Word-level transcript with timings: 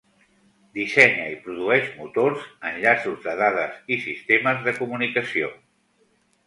Dissenya 0.77 1.27
i 1.33 1.35
produeix 1.43 1.91
motors, 1.99 2.47
enllaços 2.71 3.21
de 3.29 3.37
dades 3.45 3.79
i 3.97 4.01
sistemes 4.09 4.69
de 4.69 4.77
comunicació. 4.83 5.55